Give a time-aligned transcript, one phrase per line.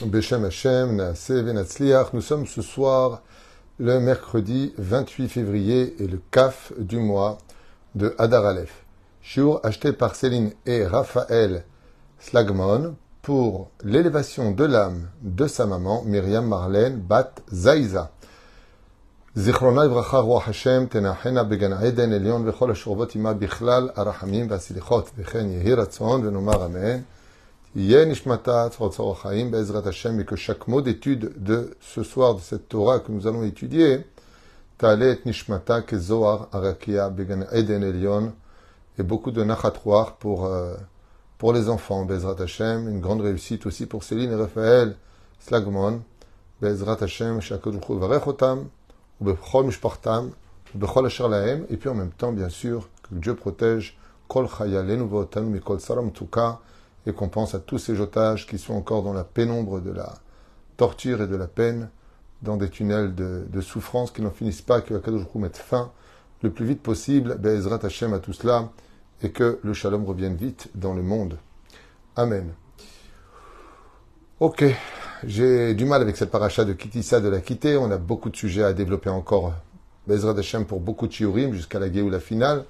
[0.00, 2.12] Beshem Hashem, Naase Venatzliach.
[2.12, 3.22] Nous sommes ce soir
[3.78, 7.38] le mercredi 28 février et le CAF du mois
[7.94, 8.84] de Hadar Aleph.
[9.22, 11.64] Shiur acheté par Céline et Raphaël
[12.20, 18.10] Slagmon pour l'élévation de l'âme de sa maman, Myriam Marlène Bat Zaïza.
[19.38, 25.50] זיכרונה לברכה רוח השם תנחנה בגן עדן עליון וכל השורבות עמה בכלל הרחמים והסליחות וכן
[25.50, 27.00] יהי רצון ונאמר אמן.
[27.73, 28.05] et
[30.25, 34.05] que chaque mot d'étude de ce soir, de cette Torah que nous allons étudier,
[35.25, 38.33] Nishmata Began Eden
[38.97, 39.45] et beaucoup de
[40.19, 40.75] pour, euh,
[41.37, 42.05] pour les enfants,
[42.39, 44.97] Hashem, une grande réussite aussi pour Céline et Raphaël
[45.39, 46.01] Slagmon,
[46.61, 48.67] Bezrat Hashem, Shakadruchu Varechotam,
[49.21, 50.31] ou Bechol Mishpartam,
[50.75, 51.09] ou Bechol
[51.69, 53.97] et puis en même temps, bien sûr, que Dieu protège
[54.27, 54.47] Kol
[55.43, 56.11] Mikol Saram
[57.05, 60.13] et qu'on pense à tous ces otages qui sont encore dans la pénombre de la
[60.77, 61.89] torture et de la peine,
[62.41, 65.91] dans des tunnels de, souffrance qui n'en finissent pas, que Akadosh mette fin
[66.41, 68.69] le plus vite possible, Be'ezrat Hashem à tout cela,
[69.21, 71.37] et que le shalom revienne vite dans le monde.
[72.15, 72.51] Amen.
[74.39, 74.65] Ok.
[75.23, 77.77] J'ai du mal avec cette paracha de Kitissa de la quitter.
[77.77, 79.53] On a beaucoup de sujets à développer encore.
[80.07, 82.65] Bezrat Hashem pour beaucoup de shiurim jusqu'à la la finale.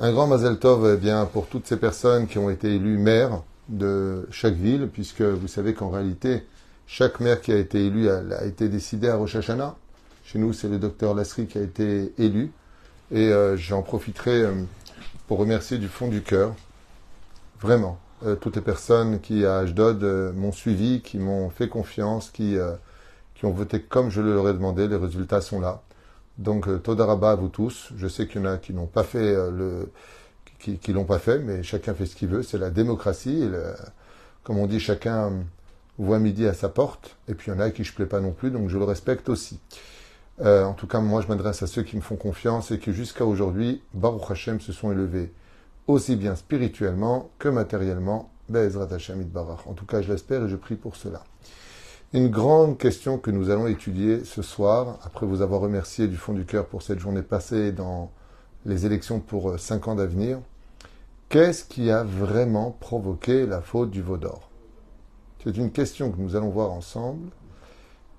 [0.00, 3.42] Un grand Mazel Tov eh bien, pour toutes ces personnes qui ont été élues maires
[3.68, 6.44] de chaque ville, puisque vous savez qu'en réalité,
[6.88, 9.76] chaque maire qui a été élu a, été décidé à Rosh Hashanah.
[10.24, 12.50] Chez nous, c'est le docteur Lasri qui a été élu.
[13.12, 14.54] Et euh, j'en profiterai euh,
[15.28, 16.54] pour remercier du fond du cœur,
[17.60, 20.02] vraiment, euh, toutes les personnes qui, à Ashdod,
[20.34, 22.56] m'ont suivi, qui m'ont fait confiance, qui,
[23.36, 24.88] qui ont voté comme je leur ai demandé.
[24.88, 25.82] Les résultats sont là.
[26.38, 27.92] Donc, Todaraba à vous tous.
[27.96, 29.90] Je sais qu'il y en a qui n'ont pas fait le,
[30.58, 32.42] qui, qui l'ont pas fait, mais chacun fait ce qu'il veut.
[32.42, 33.48] C'est la démocratie.
[34.42, 35.32] comme on dit, chacun
[35.98, 37.16] voit midi à sa porte.
[37.28, 38.84] Et puis, il y en a qui je plais pas non plus, donc je le
[38.84, 39.60] respecte aussi.
[40.40, 43.24] en tout cas, moi, je m'adresse à ceux qui me font confiance et qui, jusqu'à
[43.24, 45.32] aujourd'hui, Baruch Hashem, se sont élevés
[45.86, 48.30] aussi bien spirituellement que matériellement.
[48.52, 51.24] En tout cas, je l'espère et je prie pour cela.
[52.12, 56.32] Une grande question que nous allons étudier ce soir, après vous avoir remercié du fond
[56.32, 58.10] du cœur pour cette journée passée dans
[58.66, 60.38] les élections pour euh, cinq ans d'avenir.
[61.28, 64.48] Qu'est-ce qui a vraiment provoqué la faute du veau d'or?
[65.42, 67.30] C'est une question que nous allons voir ensemble.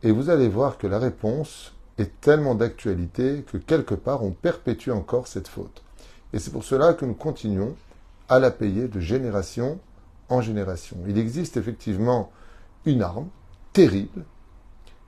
[0.03, 4.91] Et vous allez voir que la réponse est tellement d'actualité que quelque part on perpétue
[4.91, 5.83] encore cette faute.
[6.33, 7.75] Et c'est pour cela que nous continuons
[8.27, 9.79] à la payer de génération
[10.29, 10.97] en génération.
[11.07, 12.31] Il existe effectivement
[12.85, 13.29] une arme
[13.75, 14.23] terrible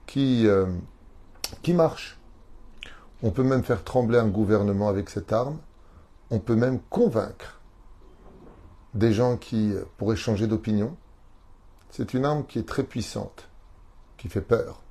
[0.08, 0.66] qui, euh,
[1.62, 2.20] qui marche.
[3.24, 5.58] On peut même faire trembler un gouvernement avec cette arme.
[6.32, 7.62] On peut même convaincre
[8.94, 10.98] des gens qui euh, pourraient changer d'opinion.
[11.92, 13.48] C'est une arme qui est très puissante,
[14.18, 14.82] qui fait peur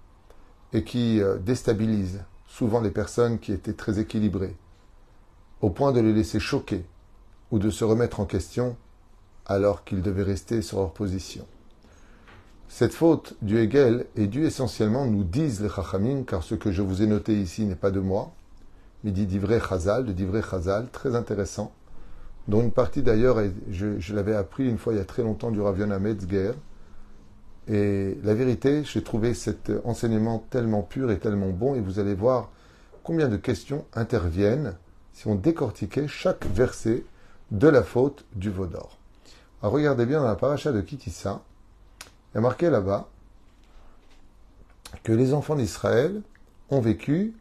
[0.73, 4.57] et qui euh, déstabilise souvent les personnes qui étaient très équilibrées
[5.61, 6.87] au point de les laisser choquer
[7.51, 8.75] ou de se remettre en question
[9.45, 11.47] alors qu'ils devaient rester sur leur position.
[12.69, 16.83] Cette faute du Hegel est due essentiellement, nous disent les Chachamim, car ce que je
[16.83, 18.33] vous ai noté ici n'est pas de moi,
[19.05, 21.73] mais dit d'Ivré Chazal, de d'Ivré Chazal, très intéressant,
[22.49, 23.39] dont une partie d'ailleurs,
[23.71, 26.53] je, l'avais appris une fois il y a très longtemps du Ravion Metzger,
[27.69, 32.15] et la vérité, j'ai trouvé cet enseignement tellement pur et tellement bon, et vous allez
[32.15, 32.51] voir
[33.05, 34.75] combien de questions interviennent
[35.13, 37.05] si on décortiquait chaque verset
[37.53, 38.99] de la faute du veau d'or.
[39.63, 41.43] Alors regardez bien dans la paracha de Kitissa,
[42.37, 43.09] il y a marqué là-bas
[45.05, 46.21] que les enfants d'Israël
[46.69, 47.35] ont vécu,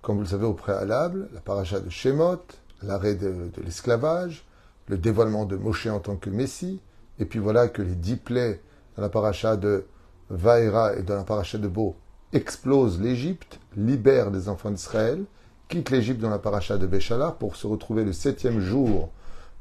[0.00, 2.42] comme vous le savez au préalable, la paracha de Shemot,
[2.82, 4.44] l'arrêt de, l'esclavage,
[4.88, 6.80] le dévoilement de Moshe en tant que Messie,
[7.20, 8.60] et puis voilà que les dix plaies
[8.96, 9.86] dans la paracha de
[10.28, 11.94] Vaera et dans la paracha de Beau
[12.32, 15.22] explosent l'Égypte, libèrent les enfants d'Israël,
[15.68, 19.12] quitte l'Égypte dans la paracha de Béchala pour se retrouver le septième jour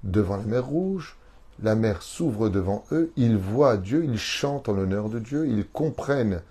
[0.03, 1.19] devant la mer Rouge.
[1.63, 5.67] La mer s'ouvre devant eux, ils voient Dieu, ils chantent en l'honneur de Dieu, ils
[5.67, 6.41] comprennent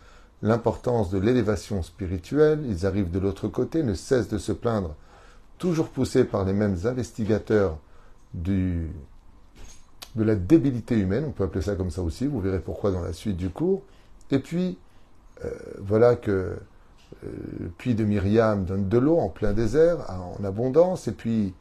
[0.42, 4.94] l'importance de l'élévation spirituelle, ils arrivent de l'autre côté, ne cessent de se plaindre,
[5.58, 7.78] toujours poussés par les mêmes investigateurs
[8.34, 8.86] de
[10.16, 13.12] la débilité humaine, on peut appeler ça comme ça aussi, vous verrez pourquoi dans la
[13.12, 13.82] suite du cours.
[14.30, 14.78] Et puis,
[15.44, 16.56] euh, voilà que
[17.22, 21.54] le euh, puits de Myriam donne de l'eau en plein désert, en abondance, et puis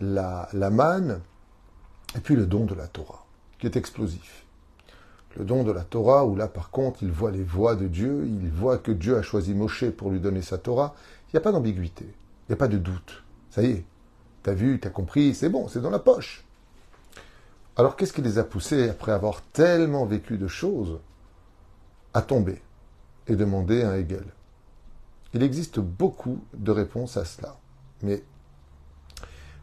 [0.00, 1.20] la, la manne,
[2.16, 3.24] et puis le don de la Torah,
[3.58, 4.44] qui est explosif.
[5.36, 8.26] Le don de la Torah, où là par contre il voit les voix de Dieu,
[8.26, 10.94] il voit que Dieu a choisi Moshe pour lui donner sa Torah,
[11.28, 13.22] il n'y a pas d'ambiguïté, il n'y a pas de doute.
[13.50, 13.84] Ça y est,
[14.42, 16.44] t'as vu, t'as compris, c'est bon, c'est dans la poche.
[17.76, 20.98] Alors qu'est-ce qui les a poussés, après avoir tellement vécu de choses,
[22.12, 22.60] à tomber
[23.26, 24.24] et demander un Hegel
[25.32, 27.56] Il existe beaucoup de réponses à cela.
[28.02, 28.22] Mais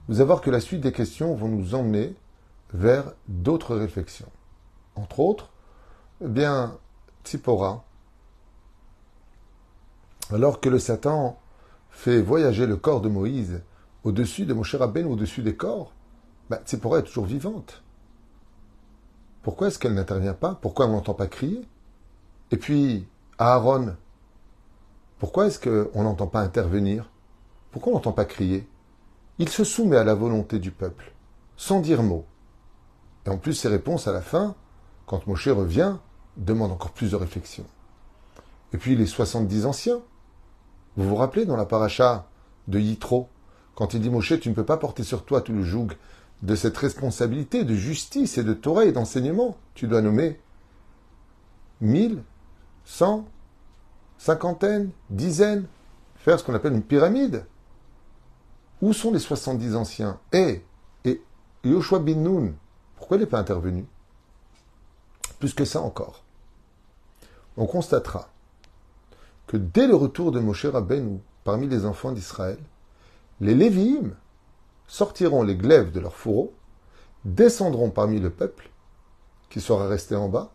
[0.07, 2.15] vous allez voir que la suite des questions vont nous emmener
[2.73, 4.31] vers d'autres réflexions.
[4.95, 5.49] Entre autres,
[6.21, 6.77] eh bien,
[7.23, 7.85] Tsipora,
[10.31, 11.39] alors que le Satan
[11.89, 13.61] fait voyager le corps de Moïse
[14.03, 15.93] au-dessus de Moshe Rabbein, au-dessus des corps,
[16.49, 17.83] bah, Tsipora est toujours vivante.
[19.41, 20.55] Pourquoi est-ce qu'elle n'intervient pas?
[20.55, 21.67] Pourquoi on n'entend pas crier?
[22.51, 23.07] Et puis,
[23.37, 23.95] Aaron,
[25.17, 27.09] pourquoi est-ce qu'on n'entend pas intervenir?
[27.71, 28.67] Pourquoi on n'entend pas crier?
[29.37, 31.13] Il se soumet à la volonté du peuple,
[31.55, 32.25] sans dire mot.
[33.25, 34.55] Et en plus, ses réponses à la fin,
[35.05, 35.95] quand Moshe revient,
[36.37, 37.65] demandent encore plus de réflexion.
[38.73, 40.01] Et puis les 70 anciens.
[40.97, 42.27] Vous vous rappelez dans la paracha
[42.67, 43.29] de Yitro,
[43.75, 45.87] quand il dit Moshe, tu ne peux pas porter sur toi tout le joug
[46.41, 49.57] de cette responsabilité de justice et de Torah et d'enseignement.
[49.73, 50.39] Tu dois nommer
[51.81, 52.23] mille,
[52.85, 53.25] cent,
[54.17, 55.65] cinquantaine, dizaines,
[56.17, 57.45] faire ce qu'on appelle une pyramide.
[58.81, 60.19] Où sont les 70 anciens?
[60.31, 60.63] Et,
[61.05, 61.21] et
[61.63, 62.53] Yoshua bin Nun,
[63.09, 63.87] pourquoi il n'est pas intervenu
[65.39, 66.23] Plus que ça encore.
[67.57, 68.29] On constatera
[69.47, 72.59] que dès le retour de Moshe Rabbeinu parmi les enfants d'Israël,
[73.41, 74.11] les Lévi'im
[74.85, 76.53] sortiront les glaives de leurs fourreaux,
[77.25, 78.69] descendront parmi le peuple,
[79.49, 80.51] qui sera resté en bas,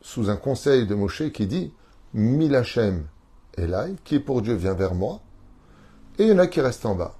[0.00, 1.74] sous un conseil de Moshe qui dit
[2.14, 3.06] Milachem
[3.58, 5.20] Elai, qui est pour Dieu vient vers moi,
[6.18, 7.18] et il y en a qui restent en bas.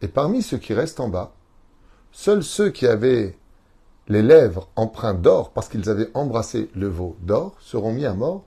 [0.00, 1.34] Et parmi ceux qui restent en bas,
[2.10, 3.36] seuls ceux qui avaient
[4.10, 8.44] les lèvres empreintes d'or, parce qu'ils avaient embrassé le veau d'or, seront mis à mort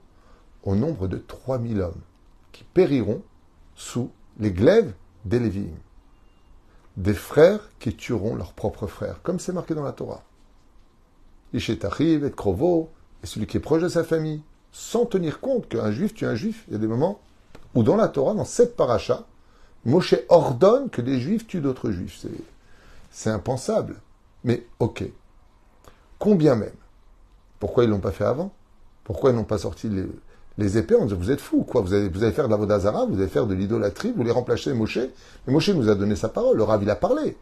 [0.62, 2.00] au nombre de 3000 hommes,
[2.52, 3.22] qui périront
[3.74, 4.92] sous les glaives
[5.24, 5.74] des Lévi'im
[6.96, 10.22] des frères qui tueront leurs propres frères, comme c'est marqué dans la Torah.
[11.52, 12.90] Ishetachib et Krovo,
[13.22, 16.34] et celui qui est proche de sa famille, sans tenir compte qu'un juif tue un
[16.34, 16.64] juif.
[16.68, 17.20] Il y a des moments
[17.74, 19.24] où dans la Torah, dans cette paracha,
[19.84, 22.24] Moshe ordonne que des juifs tuent d'autres juifs.
[23.10, 24.00] C'est impensable.
[24.42, 25.04] Mais ok.
[26.18, 26.74] Combien même?
[27.58, 28.52] Pourquoi ils ne l'ont pas fait avant?
[29.04, 29.90] Pourquoi ils n'ont pas sorti
[30.56, 31.80] les, épées, on dit, vous êtes fous, quoi?
[31.80, 34.72] Vous allez, vous faire de la Vodazara, vous allez faire de l'idolâtrie, vous les remplacer
[34.72, 34.98] Moshe.
[35.46, 37.36] Mais Moshe nous a donné sa parole, le Rav, il a parlé.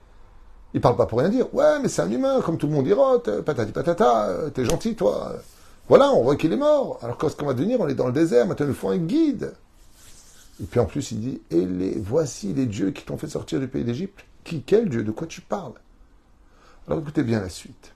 [0.75, 1.55] Il parle pas pour rien dire.
[1.55, 5.35] Ouais, mais c'est un humain, comme tout le monde dira, patati patata, t'es gentil, toi.
[5.89, 6.99] Voilà, on voit qu'il est mort.
[7.03, 7.81] Alors qu'est-ce qu'on va devenir?
[7.81, 9.53] On est dans le désert, maintenant il nous faut un guide.
[10.63, 13.61] Et puis en plus, il dit, et les, voici les dieux qui t'ont fait sortir
[13.61, 14.25] du pays d'Égypte.
[14.45, 15.03] Qui, quel dieu?
[15.03, 15.75] De quoi tu parles?
[16.87, 17.93] Alors écoutez bien la suite.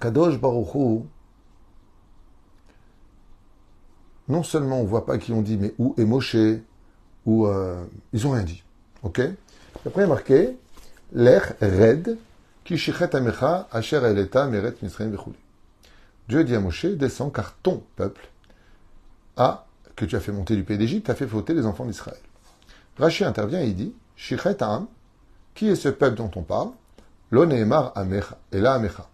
[0.00, 1.04] Kadosh Baruch
[4.30, 6.36] non seulement on ne voit pas qui ont dit, mais où est Moshe,
[7.26, 8.62] ou euh, ils ont rien dit.
[9.02, 9.20] Ok?
[9.84, 10.56] Après, il y a marqué,
[11.12, 12.16] l'air red,
[12.64, 12.80] qui
[13.12, 15.10] amecha, asher eleta, meret misraim
[16.28, 18.28] Dieu dit à Moshe, descends, car ton peuple
[19.36, 19.66] a,
[19.96, 22.20] que tu as fait monter du pays d'Égypte, a fait fauter les enfants d'Israël.
[22.98, 24.86] Rachid intervient et il dit, Shichet Am,
[25.54, 26.70] qui est ce peuple dont on parle?
[27.32, 29.09] L'oneemar amecha, et la amecha.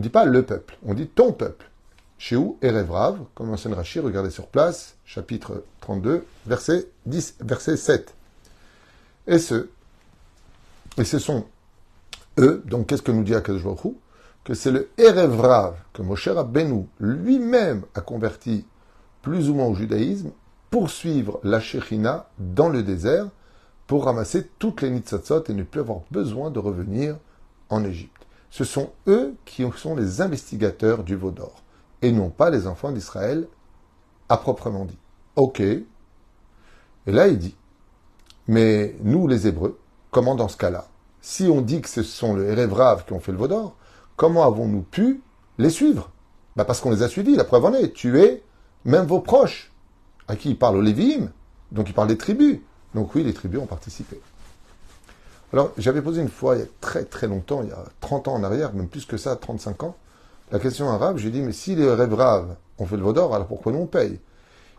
[0.00, 1.68] On ne dit pas le peuple, on dit ton peuple.
[2.16, 8.14] Chez où Erevrav, comme enseigne Rachid, regardez sur place, chapitre 32, verset 10, verset 7.
[9.26, 9.68] Et ce,
[10.96, 11.44] et ce sont
[12.38, 13.62] eux, donc qu'est-ce que nous dit Akadosh
[14.42, 18.64] Que c'est le Erevrav que Moshe Rabbeinu lui-même a converti
[19.20, 20.30] plus ou moins au judaïsme
[20.70, 23.28] pour suivre la Shechina dans le désert
[23.86, 27.18] pour ramasser toutes les nitzatzot et ne plus avoir besoin de revenir
[27.68, 28.19] en Égypte.
[28.50, 31.62] Ce sont eux qui sont les investigateurs du veau d'or
[32.02, 33.46] et non pas les enfants d'Israël
[34.28, 34.98] à proprement dit.
[35.36, 35.60] Ok.
[35.60, 35.84] Et
[37.06, 37.56] là, il dit,
[38.48, 39.78] mais nous, les Hébreux,
[40.10, 40.88] comment dans ce cas-là
[41.20, 43.76] Si on dit que ce sont les Hérévraves qui ont fait le Vaudor,
[44.16, 45.22] comment avons-nous pu
[45.58, 46.10] les suivre?
[46.56, 48.42] Bah Parce qu'on les a suivis, la preuve en est, tuer
[48.84, 49.72] même vos proches,
[50.26, 51.30] à qui il parle aux Lévi'im,
[51.72, 52.60] donc il parle des tribus.
[52.94, 54.20] Donc oui, les tribus ont participé.
[55.52, 58.28] Alors, j'avais posé une fois, il y a très très longtemps, il y a 30
[58.28, 59.96] ans en arrière, même plus que ça, 35 ans,
[60.52, 63.46] la question arabe, j'ai dit, mais si les rêves braves ont fait le vaudor, alors
[63.46, 64.18] pourquoi nous on paye?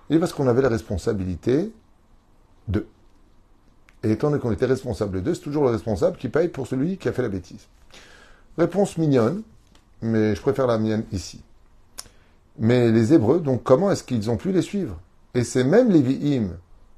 [0.09, 1.71] Il dit parce qu'on avait la responsabilité
[2.67, 2.87] d'eux.
[4.03, 6.97] Et étant donné qu'on était responsable d'eux, c'est toujours le responsable qui paye pour celui
[6.97, 7.67] qui a fait la bêtise.
[8.57, 9.43] Réponse mignonne,
[10.01, 11.41] mais je préfère la mienne ici.
[12.57, 14.99] Mais les Hébreux, donc comment est-ce qu'ils ont pu les suivre?
[15.33, 16.49] Et c'est même les Vihim.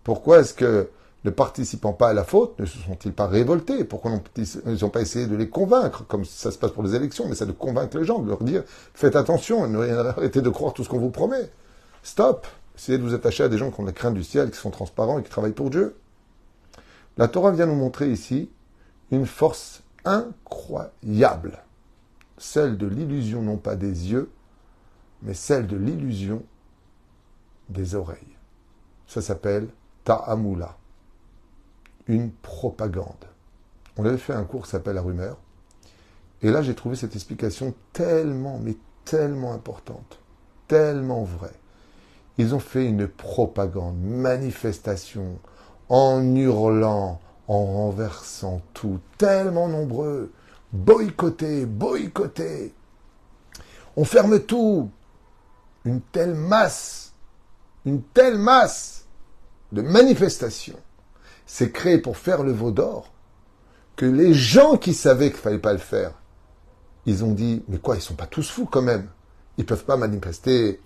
[0.04, 0.90] Pourquoi est-ce que
[1.26, 3.84] ne participant pas à la faute, ne se sont-ils pas révoltés?
[3.86, 7.28] Pourquoi ils n'ont pas essayé de les convaincre, comme ça se passe pour les élections,
[7.30, 8.64] mais c'est de convaincre les gens, de leur dire
[8.94, 11.50] faites attention, arrêtez de croire tout ce qu'on vous promet.
[12.04, 14.58] Stop Essayez de vous attacher à des gens qui ont la crainte du ciel, qui
[14.58, 15.96] sont transparents et qui travaillent pour Dieu.
[17.18, 18.50] La Torah vient nous montrer ici
[19.12, 21.64] une force incroyable,
[22.38, 24.32] celle de l'illusion non pas des yeux,
[25.22, 26.44] mais celle de l'illusion
[27.70, 28.18] des oreilles.
[29.08, 29.68] Ça s'appelle
[30.04, 30.76] ta'amula,
[32.08, 33.26] une propagande.
[33.98, 35.38] On avait fait un cours qui s'appelle la rumeur.
[36.42, 40.20] Et là, j'ai trouvé cette explication tellement, mais tellement importante,
[40.68, 41.60] tellement vraie.
[42.38, 45.40] Ils ont fait une propagande, manifestation,
[45.90, 50.32] en hurlant, en renversant tout, tellement nombreux,
[50.72, 52.74] boycottés, boycottés.
[53.96, 54.90] On ferme tout.
[55.86, 57.12] Une telle masse,
[57.86, 59.06] une telle masse
[59.74, 60.80] de manifestations
[61.54, 63.14] s'est créée pour faire le veau d'or
[63.96, 66.14] que les gens qui savaient qu'il fallait pas le faire,
[67.06, 69.08] ils ont dit, mais quoi, ils sont pas tous fous quand même.
[69.58, 70.82] Ils peuvent pas manifester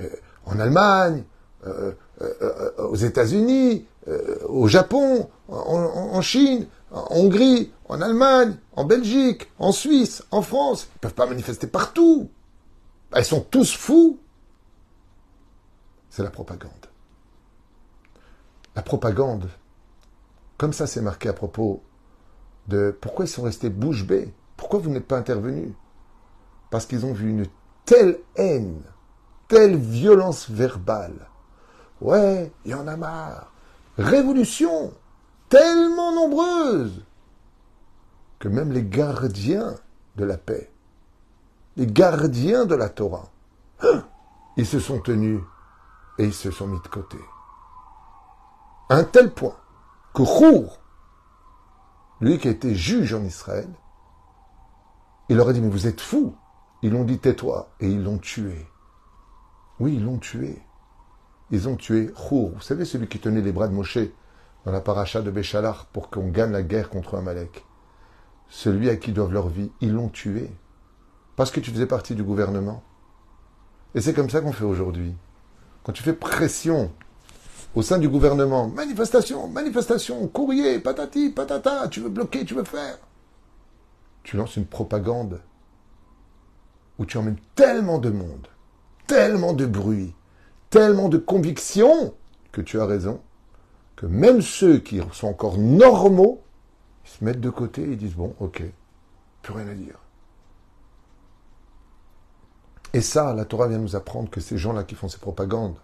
[0.00, 0.08] euh,
[0.46, 1.22] en Allemagne,
[1.66, 1.92] euh,
[2.22, 3.86] euh, aux États-Unis,
[4.48, 10.88] au Japon, en, Chine, en Hongrie, en Allemagne, en Belgique, en Suisse, en France.
[10.94, 12.30] Ils peuvent pas manifester partout.
[13.14, 14.18] Ils sont tous fous.
[16.08, 16.86] C'est la propagande.
[18.74, 19.48] La propagande,
[20.58, 21.82] comme ça c'est marqué à propos
[22.68, 24.32] de pourquoi ils sont restés bouche bée.
[24.56, 25.74] Pourquoi vous n'êtes pas intervenu
[26.70, 27.46] Parce qu'ils ont vu une
[27.84, 28.82] telle haine,
[29.48, 31.28] telle violence verbale.
[32.00, 33.52] Ouais, il y en a marre.
[33.98, 34.92] Révolution,
[35.48, 37.04] tellement nombreuse,
[38.38, 39.74] que même les gardiens
[40.16, 40.70] de la paix,
[41.76, 43.30] les gardiens de la Torah,
[44.56, 45.40] ils se sont tenus
[46.18, 47.18] et ils se sont mis de côté.
[48.88, 49.56] Un tel point
[50.16, 50.80] que Rour,
[52.22, 53.68] lui qui a été juge en Israël,
[55.28, 56.34] il leur a dit, mais vous êtes fous.
[56.80, 57.68] Ils l'ont dit, tais-toi.
[57.80, 58.66] Et ils l'ont tué.
[59.78, 60.62] Oui, ils l'ont tué.
[61.50, 62.52] Ils ont tué Chour.
[62.54, 63.98] Vous savez, celui qui tenait les bras de Moshe
[64.64, 67.66] dans la paracha de Béchalar pour qu'on gagne la guerre contre Amalek.
[68.48, 70.50] Celui à qui doivent leur vie, ils l'ont tué.
[71.36, 72.82] Parce que tu faisais partie du gouvernement.
[73.94, 75.14] Et c'est comme ça qu'on fait aujourd'hui.
[75.84, 76.90] Quand tu fais pression
[77.76, 82.98] au sein du gouvernement, manifestation, manifestation, courrier, patati, patata, tu veux bloquer, tu veux faire
[84.26, 85.40] tu lances une propagande
[86.98, 88.48] où tu emmènes tellement de monde,
[89.06, 90.16] tellement de bruit,
[90.68, 92.12] tellement de conviction
[92.50, 93.22] que tu as raison,
[93.94, 96.42] que même ceux qui sont encore normaux,
[97.04, 98.64] ils se mettent de côté et disent bon, ok,
[99.42, 99.98] plus rien à dire.
[102.94, 105.76] Et ça, la Torah vient nous apprendre que ces gens-là qui font ces propagandes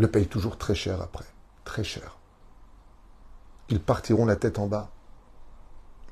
[0.00, 1.26] le payent toujours très cher après,
[1.64, 2.16] très cher.
[3.68, 4.90] Ils partiront la tête en bas.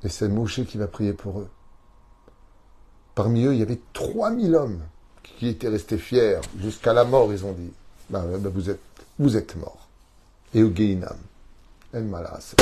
[0.04, 1.48] Et c'est Moshe qui va prier pour eux.
[3.14, 4.80] Parmi eux, il y avait 3000 hommes
[5.22, 6.40] qui étaient restés fiers.
[6.60, 7.72] Jusqu'à la mort, ils ont dit
[8.10, 8.80] bah, bah, vous, êtes,
[9.18, 9.88] vous êtes morts.
[10.54, 11.18] Et au Geinam,
[11.92, 12.54] El Malas.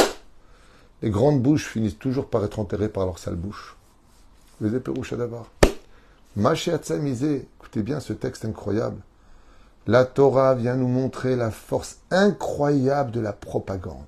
[1.02, 3.76] Les grandes bouches finissent toujours par être enterrées par leur sale bouche.
[4.60, 5.50] Les éperouches d'abord.
[6.36, 9.02] misé, écoutez bien ce texte incroyable.
[9.86, 14.04] La Torah vient nous montrer la force incroyable de la propagande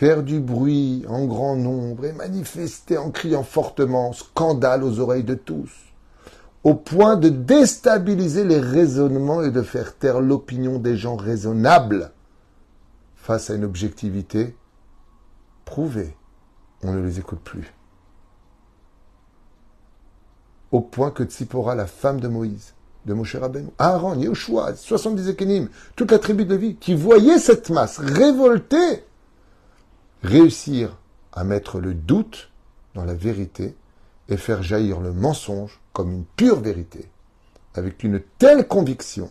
[0.00, 5.34] faire du bruit en grand nombre et manifester en criant fortement, scandale aux oreilles de
[5.34, 5.70] tous,
[6.64, 12.12] au point de déstabiliser les raisonnements et de faire taire l'opinion des gens raisonnables
[13.14, 14.56] face à une objectivité
[15.66, 16.16] prouvée.
[16.82, 17.70] On ne les écoute plus.
[20.72, 22.72] Au point que Tsipora, la femme de Moïse,
[23.06, 27.70] de Moshe Rabbeinu, Aaron, Yehoshua, 70 Ekenim, toute la tribu de vie, qui voyait cette
[27.70, 29.04] masse révoltée,
[30.22, 30.96] réussir
[31.32, 32.50] à mettre le doute
[32.94, 33.74] dans la vérité
[34.28, 37.08] et faire jaillir le mensonge comme une pure vérité,
[37.74, 39.30] avec une telle conviction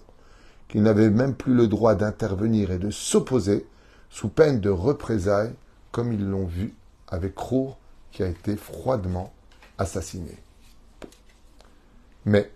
[0.68, 3.66] qu'ils n'avaient même plus le droit d'intervenir et de s'opposer
[4.10, 5.54] sous peine de représailles,
[5.92, 6.74] comme ils l'ont vu
[7.08, 7.78] avec Rour
[8.12, 9.34] qui a été froidement
[9.78, 10.38] assassiné.
[12.26, 12.52] Mais,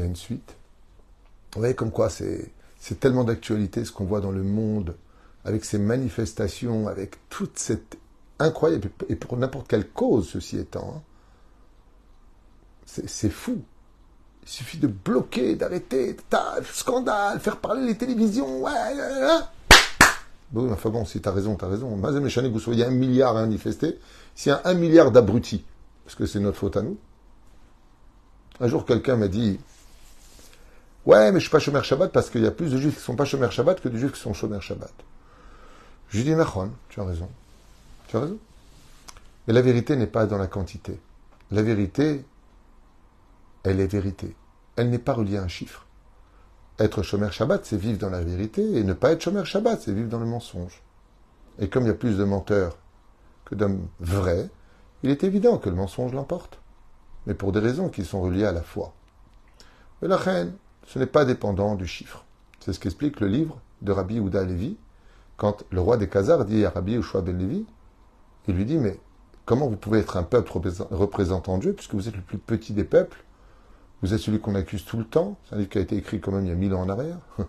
[0.00, 0.56] il une suite.
[1.54, 2.52] Vous voyez comme quoi c'est
[3.00, 4.96] tellement d'actualité ce qu'on voit dans le monde
[5.44, 7.96] avec ces manifestations, avec toute cette
[8.38, 11.02] incroyable, et pour n'importe quelle cause, ceci étant, hein,
[12.86, 13.62] c'est fou.
[14.42, 16.16] Il suffit de bloquer, d'arrêter,
[16.72, 18.72] scandale, faire parler les télévisions, ouais,
[20.50, 21.94] Bon, enfin bon, si t'as raison, t'as raison.
[21.96, 24.00] Mazem et vous soyez un milliard à manifester.
[24.34, 25.64] S'il y a un milliard d'abrutis,
[26.04, 26.98] parce que c'est notre faute à nous.
[28.58, 29.60] Un jour, quelqu'un m'a dit,
[31.06, 33.02] ouais, mais je suis pas chômeur Shabbat parce qu'il y a plus de juifs qui
[33.02, 34.92] sont pas chômeurs Shabbat que de juifs qui sont chômeurs Shabbat.
[36.10, 37.28] Je dis Nachon, tu as raison.
[38.08, 38.38] Tu as raison.
[39.46, 40.98] Mais la vérité n'est pas dans la quantité.
[41.50, 42.24] La vérité,
[43.62, 44.34] elle est vérité.
[44.76, 45.86] Elle n'est pas reliée à un chiffre.
[46.78, 49.92] Être chômeur Shabbat, c'est vivre dans la vérité, et ne pas être chômeur Shabbat, c'est
[49.92, 50.82] vivre dans le mensonge.
[51.58, 52.78] Et comme il y a plus de menteurs
[53.44, 54.48] que d'hommes vrais,
[55.02, 56.58] il est évident que le mensonge l'emporte.
[57.26, 58.94] Mais pour des raisons qui sont reliées à la foi.
[60.00, 60.54] Mais la reine,
[60.86, 62.24] ce n'est pas dépendant du chiffre.
[62.60, 64.76] C'est ce qu'explique le livre de Rabbi Ouda Levi,
[65.36, 67.64] quand le roi des Khazars dit à Rabbi Ushua ben Levi,
[68.48, 68.98] il lui dit, mais
[69.46, 70.52] comment vous pouvez être un peuple
[70.90, 73.24] représentant Dieu, puisque vous êtes le plus petit des peuples?
[74.02, 76.20] Vous êtes celui qu'on accuse tout le temps, c'est un livre qui a été écrit
[76.20, 77.18] quand même il y a mille ans en arrière.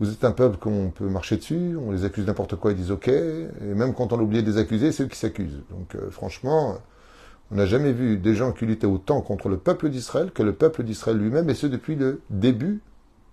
[0.00, 2.90] Vous êtes un peuple qu'on peut marcher dessus, on les accuse n'importe quoi, ils disent
[2.90, 5.62] OK, et même quand on a oublié de les accuser, c'est eux qui s'accusent.
[5.70, 6.78] Donc euh, franchement,
[7.50, 10.54] on n'a jamais vu des gens qui luttaient autant contre le peuple d'Israël que le
[10.54, 12.80] peuple d'Israël lui-même, et ce depuis le début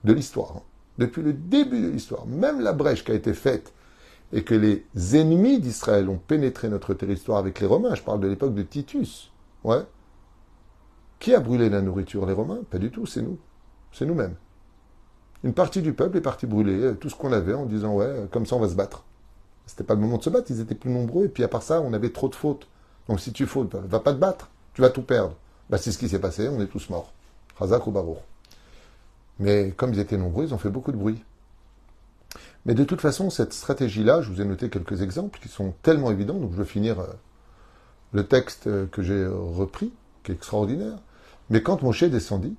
[0.03, 0.61] de l'histoire.
[0.97, 2.25] Depuis le début de l'histoire.
[2.25, 3.73] Même la brèche qui a été faite
[4.33, 4.85] et que les
[5.15, 9.31] ennemis d'Israël ont pénétré notre territoire avec les Romains, je parle de l'époque de Titus,
[9.63, 9.83] ouais.
[11.19, 12.59] Qui a brûlé la nourriture Les Romains?
[12.69, 13.37] Pas du tout, c'est nous.
[13.91, 14.35] C'est nous-mêmes.
[15.43, 18.05] Une partie du peuple est partie brûler euh, tout ce qu'on avait en disant ouais,
[18.05, 19.05] euh, comme ça on va se battre.
[19.65, 21.61] C'était pas le moment de se battre, ils étaient plus nombreux, et puis à part
[21.61, 22.67] ça, on avait trop de fautes.
[23.09, 25.35] Donc si tu fautes, va pas te battre, tu vas tout perdre.
[25.69, 27.11] Bah, c'est ce qui s'est passé, on est tous morts.
[27.57, 28.19] Razak ou Baruch.
[29.39, 31.23] Mais comme ils étaient nombreux, ils ont fait beaucoup de bruit.
[32.65, 36.11] Mais de toute façon, cette stratégie-là, je vous ai noté quelques exemples qui sont tellement
[36.11, 37.07] évidents, donc je vais finir euh,
[38.11, 39.91] le texte que j'ai repris,
[40.23, 40.99] qui est extraordinaire.
[41.49, 42.55] Mais quand Moshe descendit,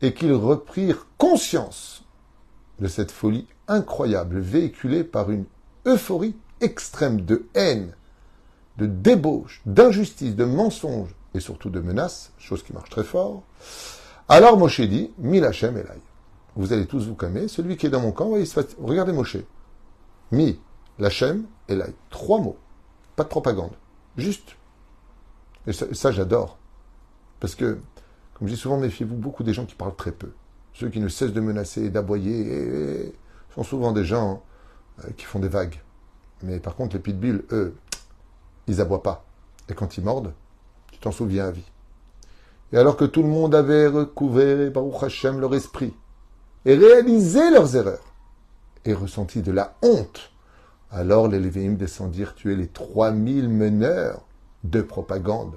[0.00, 2.02] et qu'ils reprirent conscience
[2.80, 5.44] de cette folie incroyable véhiculée par une
[5.86, 7.94] euphorie extrême de haine,
[8.78, 13.42] de débauche, d'injustice, de mensonge et surtout de menaces, chose qui marche très fort.
[14.28, 16.00] Alors Moshe dit, Mi Hachem Elai.
[16.54, 17.48] Vous allez tous vous calmer.
[17.48, 18.30] Celui qui est dans mon camp,
[18.78, 19.38] regardez Moshe.
[20.30, 20.60] Mi
[20.98, 21.94] Lachem Elai.
[22.10, 22.58] Trois mots.
[23.16, 23.72] Pas de propagande.
[24.16, 24.56] Juste.
[25.66, 26.58] Et ça j'adore.
[27.40, 27.78] Parce que
[28.34, 30.32] comme je dis souvent, méfiez-vous beaucoup des gens qui parlent très peu.
[30.72, 33.14] Ceux qui ne cessent de menacer, d'aboyer,
[33.54, 34.42] sont souvent des gens
[35.04, 35.80] euh, qui font des vagues.
[36.42, 37.76] Mais par contre, les pitbulls, eux,
[38.66, 39.24] ils aboient pas.
[39.68, 40.32] Et quand ils mordent,
[40.92, 41.70] tu t'en souviens à vie.
[42.72, 45.94] Et alors que tout le monde avait recouvert, Baruch Hashem, leur esprit,
[46.64, 48.14] et réalisé leurs erreurs,
[48.84, 50.32] et ressenti de la honte,
[50.90, 54.22] alors les Lévéim descendirent tuer les 3000 meneurs
[54.64, 55.56] de propagande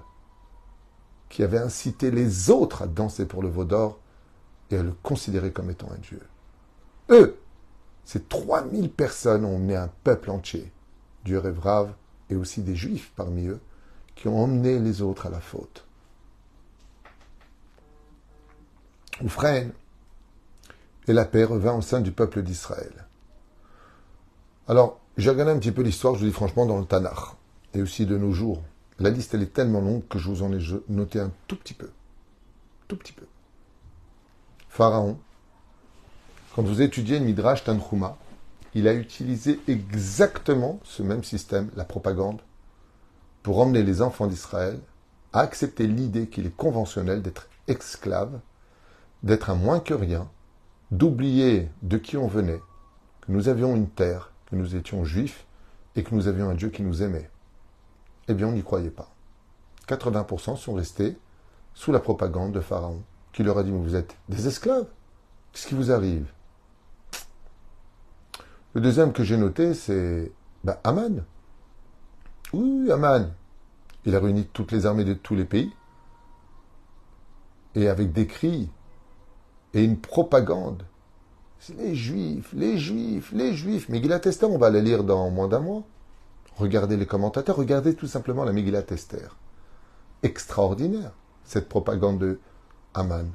[1.30, 4.00] qui avait incité les autres à danser pour le veau d'or
[4.72, 6.22] et à le considérer comme étant un dieu.
[7.10, 7.38] Eux,
[8.06, 10.72] ces 3000 personnes ont emmené un peuple entier,
[11.26, 11.60] Dieu rêve
[12.30, 13.60] et aussi des juifs parmi eux,
[14.16, 15.86] qui ont emmené les autres à la faute.
[19.24, 19.72] Oufren
[21.08, 23.06] et la paix revint au sein du peuple d'Israël.
[24.68, 27.36] Alors, j'ai regardé un petit peu l'histoire, je vous dis franchement, dans le Tanakh,
[27.74, 28.64] et aussi de nos jours.
[29.00, 30.60] La liste, elle est tellement longue que je vous en ai
[30.90, 31.92] noté un tout petit peu.
[32.88, 33.26] Tout petit peu.
[34.70, 35.18] Pharaon,
[36.56, 38.18] quand vous étudiez Midrash Tanhuma,
[38.76, 42.42] il a utilisé exactement ce même système, la propagande,
[43.42, 44.80] pour emmener les enfants d'Israël
[45.32, 48.40] à accepter l'idée qu'il est conventionnel d'être esclave,
[49.24, 50.30] d'être un moins que rien,
[50.92, 52.62] d'oublier de qui on venait,
[53.22, 55.46] que nous avions une terre, que nous étions juifs
[55.96, 57.30] et que nous avions un Dieu qui nous aimait.
[58.28, 59.10] Eh bien, on n'y croyait pas.
[59.88, 61.18] 80% sont restés
[61.74, 64.88] sous la propagande de Pharaon, qui leur a dit, vous êtes des esclaves.
[65.54, 66.26] Qu'est-ce qui vous arrive?
[68.76, 70.34] Le deuxième que j'ai noté, c'est
[70.66, 71.24] bah, Aman.
[72.52, 73.32] Oui, Aman.
[74.04, 75.72] Il a réuni toutes les armées de tous les pays.
[77.74, 78.70] Et avec des cris
[79.74, 80.84] et une propagande.
[81.78, 83.88] Les juifs, les juifs, les juifs.
[83.88, 85.84] Mais Esther, on va les lire dans moins d'un mois.
[86.58, 89.38] Regardez les commentateurs, regardez tout simplement la Megillat Esther.
[90.22, 91.12] Extraordinaire,
[91.46, 92.40] cette propagande de
[92.94, 93.32] Haman.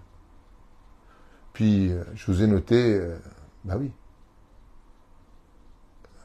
[1.54, 3.18] Puis, euh, je vous ai noté, euh,
[3.64, 3.90] bah oui,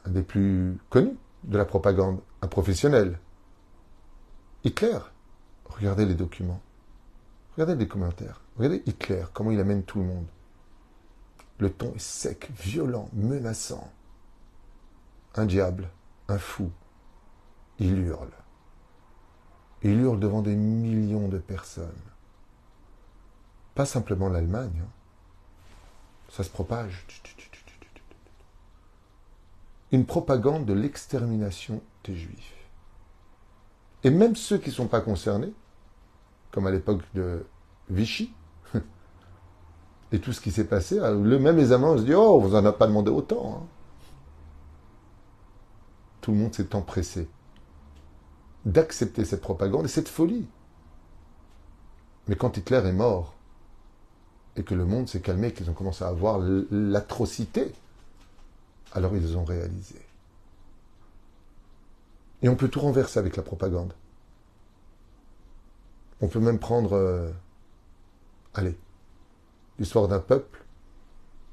[0.06, 3.20] un des plus connus de la propagande, un professionnel.
[4.64, 5.00] Hitler.
[5.66, 6.62] Regardez les documents.
[7.54, 8.42] Regardez les commentaires.
[8.58, 10.28] Regardez Hitler, comment il amène tout le monde.
[11.58, 13.92] Le ton est sec, violent, menaçant.
[15.36, 15.90] Un diable,
[16.28, 16.72] un fou,
[17.80, 18.32] il hurle.
[19.84, 21.92] Il hurle devant des millions de personnes.
[23.76, 24.82] Pas simplement l'Allemagne.
[24.82, 24.90] Hein.
[26.30, 27.06] Ça se propage.
[29.96, 32.70] Une propagande de l'extermination des Juifs.
[34.04, 35.54] Et même ceux qui ne sont pas concernés,
[36.52, 37.46] comme à l'époque de
[37.90, 38.34] Vichy,
[40.12, 42.66] et tout ce qui s'est passé, le même les Allemands se disent Oh, vous n'en
[42.66, 43.56] avez pas demandé autant.
[43.56, 43.68] Hein.
[46.20, 47.30] Tout le monde s'est empressé
[48.66, 50.46] d'accepter cette propagande et cette folie.
[52.28, 53.34] Mais quand Hitler est mort,
[54.58, 57.72] et que le monde s'est calmé, qu'ils ont commencé à voir l'atrocité,
[58.96, 60.00] alors ils ont réalisé.
[62.42, 63.94] Et on peut tout renverser avec la propagande.
[66.22, 67.30] On peut même prendre, euh,
[68.54, 68.78] allez,
[69.78, 70.64] l'histoire d'un peuple.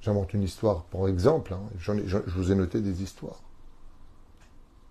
[0.01, 1.61] J'invente une histoire pour exemple, hein.
[1.79, 1.93] je
[2.27, 3.43] vous ai noté des histoires.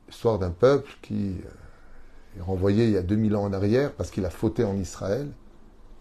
[0.07, 4.11] L'histoire d'un peuple qui euh, est renvoyé il y a 2000 ans en arrière parce
[4.11, 5.31] qu'il a fauté en Israël,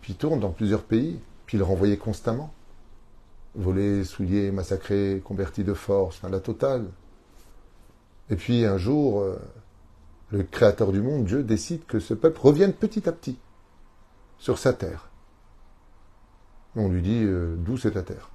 [0.01, 2.53] puis tourne dans plusieurs pays, puis il est renvoyé constamment.
[3.55, 6.87] Volé, souillé, massacré, converti de force, enfin la totale.
[8.31, 9.37] Et puis un jour, euh,
[10.31, 13.39] le Créateur du monde, Dieu, décide que ce peuple revienne petit à petit
[14.39, 15.09] sur sa terre.
[16.77, 18.31] On lui dit euh, d'où c'est ta terre?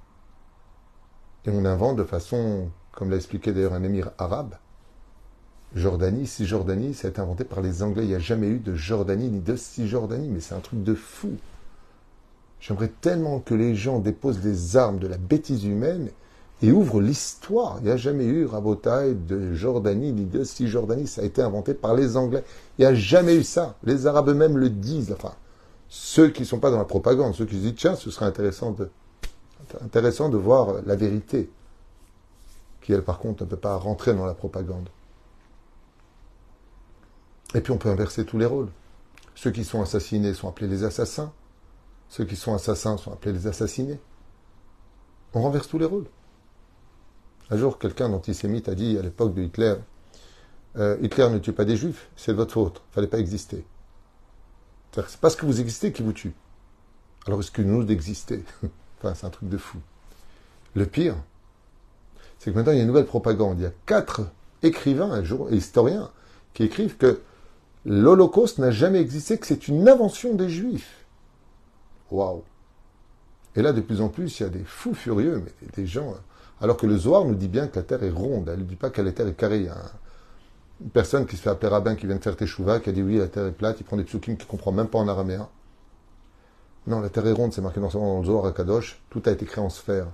[1.46, 4.56] Et on invente de façon, comme l'a expliqué d'ailleurs un émir arabe,
[5.74, 8.04] Jordanie, Cisjordanie, ça a été inventé par les Anglais.
[8.04, 10.94] Il n'y a jamais eu de Jordanie ni de Cisjordanie, mais c'est un truc de
[10.94, 11.36] fou.
[12.66, 16.10] J'aimerais tellement que les gens déposent les armes de la bêtise humaine
[16.62, 17.76] et ouvrent l'histoire.
[17.78, 21.06] Il n'y a jamais eu Rabotaï de Jordanie ni de Cisjordanie.
[21.06, 22.42] Ça a été inventé par les Anglais.
[22.76, 23.76] Il n'y a jamais eu ça.
[23.84, 25.12] Les Arabes eux-mêmes le disent.
[25.12, 25.34] Enfin,
[25.88, 28.26] ceux qui ne sont pas dans la propagande, ceux qui se disent tiens, ce serait
[28.26, 28.90] intéressant de,
[29.80, 31.48] intéressant de voir la vérité,
[32.82, 34.88] qui elle par contre ne peut pas rentrer dans la propagande.
[37.54, 38.70] Et puis on peut inverser tous les rôles.
[39.36, 41.30] Ceux qui sont assassinés sont appelés les assassins.
[42.08, 44.00] Ceux qui sont assassins sont appelés les assassinés.
[45.34, 46.06] On renverse tous les rôles.
[47.50, 49.76] Un jour, quelqu'un d'antisémite a dit à l'époque de Hitler
[50.78, 53.64] euh, Hitler ne tue pas des juifs, c'est de votre faute, il fallait pas exister.
[54.94, 56.34] C'est parce que vous existez qui vous tue.
[57.26, 58.44] Alors est-ce que nous d'exister
[58.98, 59.78] Enfin, c'est un truc de fou.
[60.74, 61.16] Le pire,
[62.38, 63.58] c'est que maintenant il y a une nouvelle propagande.
[63.58, 64.22] Il y a quatre
[64.62, 66.10] écrivains, jour, historiens,
[66.54, 67.20] qui écrivent que
[67.84, 71.05] l'Holocauste n'a jamais existé, que c'est une invention des Juifs.
[72.10, 72.42] Waouh
[73.54, 76.14] Et là, de plus en plus, il y a des fous furieux, mais des gens.
[76.60, 78.76] Alors que le Zohar nous dit bien que la terre est ronde, elle ne dit
[78.76, 79.58] pas que la terre est carrée.
[79.58, 79.76] Il y a
[80.82, 83.02] une personne qui se fait appeler rabbin, qui vient de faire Teshuvah, qui a dit
[83.02, 85.08] oui, la terre est plate, il prend des psukim qu'il ne comprend même pas en
[85.08, 85.48] araméen.
[86.86, 89.44] Non, la terre est ronde, c'est marqué dans, le Zohar à Kadosh, tout a été
[89.44, 90.06] créé en sphère.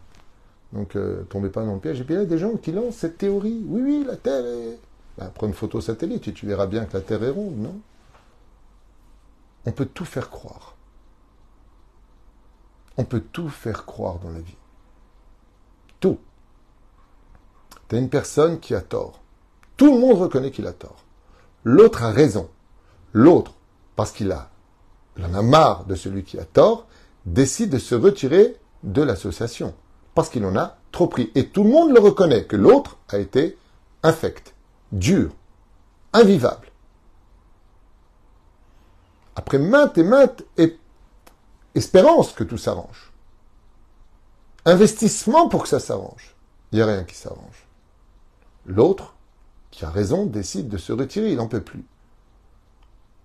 [0.73, 2.01] Donc, euh, tombez pas dans le piège.
[2.01, 3.63] Et puis il y a des gens qui lancent cette théorie.
[3.67, 4.79] Oui, oui, la terre est
[5.19, 7.81] ben, prends une photo satellite et tu verras bien que la Terre est ronde, non?
[9.67, 10.75] On peut tout faire croire.
[12.97, 14.57] On peut tout faire croire dans la vie.
[16.01, 16.19] Tout.
[17.89, 19.21] Tu as une personne qui a tort.
[19.77, 21.05] Tout le monde reconnaît qu'il a tort.
[21.65, 22.49] L'autre a raison.
[23.13, 23.55] L'autre,
[23.97, 24.51] parce qu'il a,
[25.21, 26.87] en a marre de celui qui a tort,
[27.25, 29.75] décide de se retirer de l'association.
[30.15, 31.31] Parce qu'il en a trop pris.
[31.35, 33.57] Et tout le monde le reconnaît que l'autre a été
[34.03, 34.55] infect
[34.93, 35.31] dur,
[36.13, 36.69] invivable.
[39.35, 40.45] Après maintes et maintes
[41.75, 43.13] espérances que tout s'arrange.
[44.65, 46.35] Investissement pour que ça s'arrange.
[46.71, 47.67] Il n'y a rien qui s'arrange.
[48.67, 49.15] L'autre,
[49.71, 51.85] qui a raison, décide de se retirer, il n'en peut plus.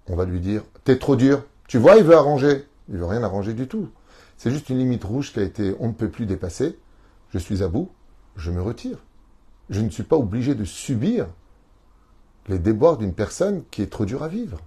[0.07, 1.43] On va lui dire, t'es trop dur.
[1.67, 2.67] Tu vois, il veut arranger.
[2.89, 3.89] Il veut rien arranger du tout.
[4.37, 6.77] C'est juste une limite rouge qui a été, on ne peut plus dépasser.
[7.29, 7.91] Je suis à bout,
[8.35, 8.99] je me retire.
[9.69, 11.27] Je ne suis pas obligé de subir
[12.47, 14.59] les déboires d'une personne qui est trop dure à vivre.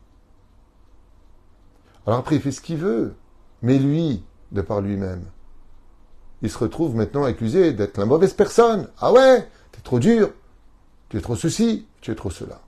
[2.07, 3.15] Alors après, il fait ce qu'il veut,
[3.63, 5.25] mais lui, de par lui-même,
[6.43, 8.89] il se retrouve maintenant accusé d'être la mauvaise personne.
[8.99, 10.33] Ah ouais, t'es trop dur,
[11.09, 12.61] tu es trop ceci, tu es trop cela.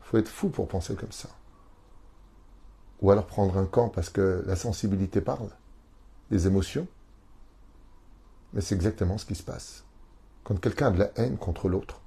[0.00, 1.28] Faut être fou pour penser comme ça.
[3.00, 5.50] Ou alors prendre un camp parce que la sensibilité parle,
[6.30, 6.86] les émotions.
[8.52, 9.84] Mais c'est exactement ce qui se passe.
[10.42, 12.00] Quand quelqu'un a de la haine contre l'autre,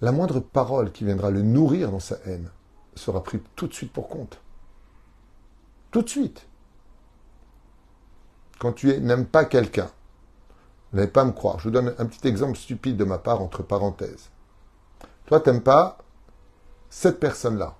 [0.00, 2.50] la moindre parole qui viendra le nourrir dans sa haine
[2.94, 4.40] sera prise tout de suite pour compte.
[5.90, 6.46] Tout de suite.
[8.60, 9.90] Quand tu n'aimes pas quelqu'un,
[10.92, 11.58] n'allez pas me croire.
[11.58, 14.28] Je vous donne un petit exemple stupide de ma part entre parenthèses.
[15.26, 15.98] Toi, tu n'aimes pas
[16.90, 17.74] cette personne-là.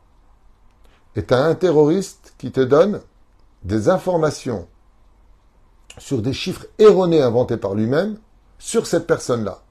[1.17, 3.03] Et tu as un terroriste qui te donne
[3.63, 4.69] des informations
[5.99, 8.19] sur des chiffres erronés inventés par lui-même
[8.59, 9.63] sur cette personne-là.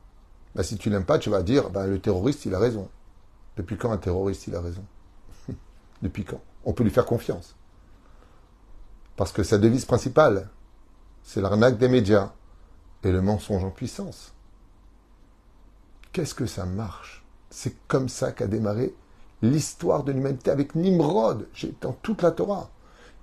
[0.54, 2.88] Bah, si tu l'aimes pas, tu vas dire, bah, le terroriste, il a raison.
[3.58, 4.84] Depuis quand un terroriste, il a raison?
[6.04, 6.41] Depuis quand?
[6.65, 7.56] On peut lui faire confiance.
[9.15, 10.50] Parce que sa devise principale,
[11.24, 12.32] c'est l'arnaque des médias
[13.04, 14.34] et le mensonge en puissance.
[16.12, 17.24] Qu'est-ce que ça marche?
[17.50, 18.94] C'est comme ça qu'a démarré
[19.42, 21.48] l'histoire de l'humanité avec Nimrod.
[21.54, 22.70] J'ai dans toute la Torah.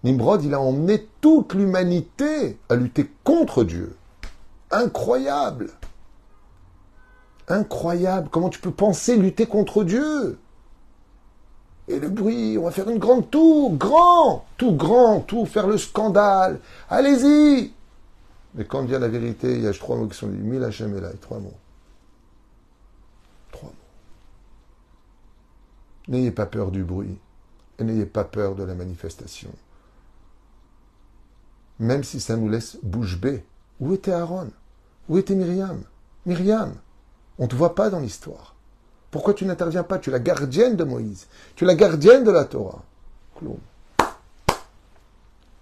[0.04, 3.96] Nimrod, il a emmené toute l'humanité à lutter contre Dieu.
[4.70, 5.70] Incroyable
[7.48, 8.28] Incroyable.
[8.30, 10.38] Comment tu peux penser lutter contre Dieu?
[11.88, 15.78] Et le bruit, on va faire une grande tour, grand, tout grand, tout, faire le
[15.78, 16.58] scandale.
[16.90, 17.72] Allez-y
[18.56, 20.38] Mais quand vient la vérité, il y a trois mots qui sont dit.
[20.38, 21.56] Mille Hachem trois mots.
[23.52, 23.74] Trois mots.
[26.08, 27.18] N'ayez pas peur du bruit.
[27.78, 29.50] Et n'ayez pas peur de la manifestation.
[31.78, 33.44] Même si ça nous laisse bouche bée,
[33.80, 34.50] Où était Aaron?
[35.10, 35.82] Où était Myriam?
[36.24, 36.74] Myriam,
[37.38, 38.54] on ne te voit pas dans l'histoire.
[39.10, 39.98] Pourquoi tu n'interviens pas?
[39.98, 41.26] Tu es la gardienne de Moïse.
[41.54, 42.82] Tu es la gardienne de la Torah.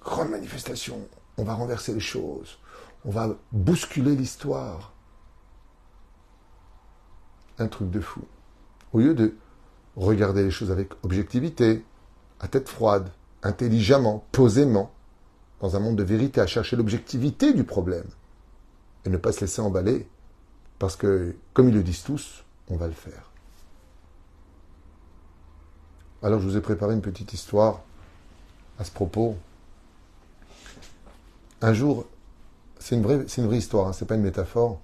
[0.03, 1.01] Grande manifestation.
[1.37, 2.59] On va renverser les choses.
[3.05, 4.93] On va bousculer l'histoire.
[7.59, 8.23] Un truc de fou.
[8.93, 9.37] Au lieu de
[9.97, 11.85] regarder les choses avec objectivité,
[12.41, 13.11] à tête froide,
[13.43, 14.91] intelligemment, posément,
[15.61, 18.07] dans un monde de vérité, à chercher l'objectivité du problème,
[19.05, 20.09] et ne pas se laisser emballer,
[20.79, 23.31] parce que, comme ils le disent tous, on va le faire.
[26.23, 27.83] Alors je vous ai préparé une petite histoire
[28.79, 29.37] à ce propos.
[31.61, 32.07] Un jour,
[32.85, 34.79] c'est une vraie, histoire, hein, c'est pas une métaphore.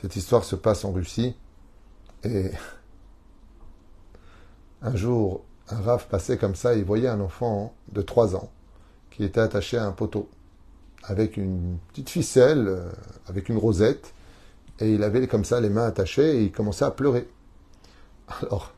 [0.00, 1.34] Cette histoire se passe en Russie
[2.22, 2.52] et
[4.82, 8.52] un jour, un raf passait comme ça et il voyait un enfant de 3 ans
[9.10, 10.28] qui était attaché à un poteau
[11.02, 12.92] avec une petite ficelle, euh,
[13.26, 14.14] avec une rosette,
[14.78, 17.28] et il avait comme ça les mains attachées et il commençait à pleurer.
[18.42, 18.72] Alors,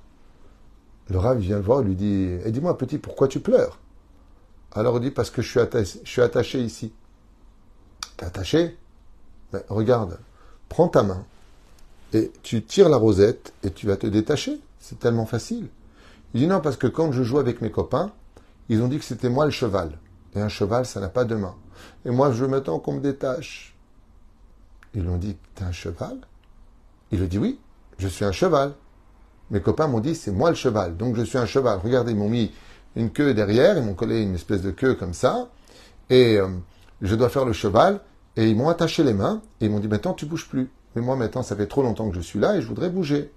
[1.11, 3.79] le Rav vient le voir, lui dit eh, Dis-moi, petit, pourquoi tu pleures?
[4.73, 5.67] Alors il dit Parce que je
[6.05, 6.95] suis attaché ici.
[8.19, 8.77] T'es attaché
[9.55, 10.19] Mais regarde,
[10.69, 11.25] prends ta main
[12.13, 14.61] et tu tires la rosette et tu vas te détacher.
[14.81, 15.69] C'est tellement facile.
[16.35, 18.13] Il dit Non, parce que quand je joue avec mes copains,
[18.69, 19.99] ils ont dit que c'était moi le cheval.
[20.35, 21.55] Et un cheval, ça n'a pas de main.
[22.05, 23.75] Et moi, je maintenant qu'on me détache.
[24.95, 26.19] Ils lui ont dit T'es un cheval?
[27.11, 27.59] Il lui dit Oui,
[27.99, 28.75] je suis un cheval.
[29.51, 31.81] Mes copains m'ont dit, c'est moi le cheval, donc je suis un cheval.
[31.83, 32.53] Regardez, ils m'ont mis
[32.97, 35.49] une queue derrière, ils m'ont collé une espèce de queue comme ça,
[36.11, 36.49] et euh,
[37.03, 38.01] je dois faire le cheval,
[38.37, 40.71] et ils m'ont attaché les mains, et ils m'ont dit, maintenant tu bouges plus.
[40.95, 43.33] Mais moi maintenant, ça fait trop longtemps que je suis là, et je voudrais bouger.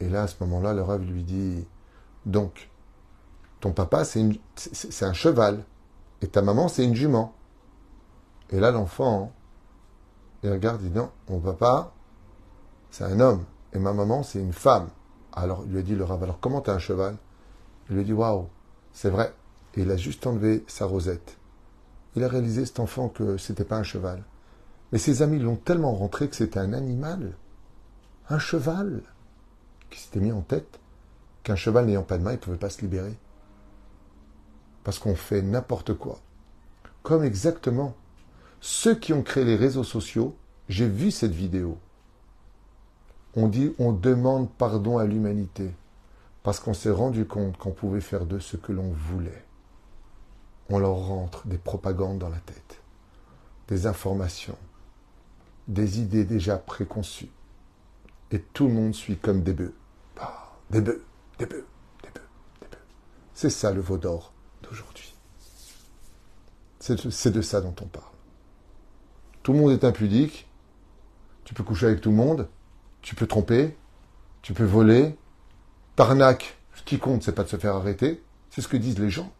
[0.00, 1.66] Et là, à ce moment-là, le rêve lui dit,
[2.24, 2.70] donc,
[3.60, 5.64] ton papa, c'est un cheval,
[6.22, 7.34] et ta maman, c'est une jument.
[8.50, 9.32] Et là, l'enfant,
[10.42, 11.92] il regarde, il dit, non, mon papa,
[12.90, 13.44] c'est un homme.
[13.72, 14.88] Et ma maman, c'est une femme.
[15.32, 17.16] Alors, lui a dit le rave, alors comment t'as un cheval?
[17.88, 18.48] Il lui a dit, waouh,
[18.92, 19.34] c'est vrai.
[19.74, 21.37] Et il a juste enlevé sa rosette.
[22.18, 24.24] Il a réalisé, cet enfant, que c'était pas un cheval.
[24.92, 27.32] Mais ses amis l'ont tellement rentré que c'était un animal.
[28.28, 29.02] Un cheval.
[29.90, 30.80] Qui s'était mis en tête
[31.44, 33.16] qu'un cheval n'ayant pas de main, il ne pouvait pas se libérer.
[34.84, 36.18] Parce qu'on fait n'importe quoi.
[37.02, 37.94] Comme exactement
[38.60, 40.36] ceux qui ont créé les réseaux sociaux,
[40.68, 41.78] j'ai vu cette vidéo
[43.38, 45.70] on dit on demande pardon à l'humanité
[46.42, 49.44] parce qu'on s'est rendu compte qu'on pouvait faire d'eux ce que l'on voulait.
[50.68, 52.80] On leur rentre des propagandes dans la tête,
[53.68, 54.58] des informations,
[55.66, 57.30] des idées déjà préconçues.
[58.30, 59.74] Et tout le monde suit comme des bœufs.
[60.20, 61.02] Ah, des bœufs,
[61.38, 61.66] des bœufs,
[62.02, 62.28] des bœufs,
[62.60, 62.84] des bœufs.
[63.32, 65.14] C'est ça le veau d'or d'aujourd'hui.
[66.80, 68.04] C'est de ça dont on parle.
[69.42, 70.48] Tout le monde est impudique.
[71.44, 72.48] Tu peux coucher avec tout le monde
[73.02, 73.76] tu peux tromper,
[74.42, 75.16] tu peux voler,
[75.96, 76.58] t'arnaques.
[76.74, 78.22] Ce qui compte, c'est pas de se faire arrêter.
[78.50, 79.32] C'est ce que disent les gens.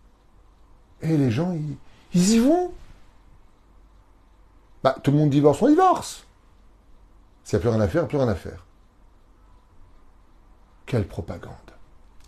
[1.03, 1.57] Et les gens,
[2.15, 2.73] ils, y vont.
[4.83, 6.25] Bah, tout le monde divorce, on divorce.
[7.45, 8.65] S'il n'y a plus rien à faire, plus rien à faire.
[10.87, 11.55] Quelle propagande.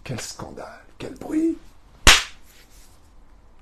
[0.04, 0.84] Quel scandale.
[0.98, 1.56] Quel bruit.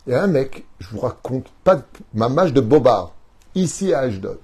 [0.06, 1.82] Et un mec, je vous raconte pas
[2.14, 3.12] ma mâche de bobard,
[3.54, 4.40] ici à Ashdod.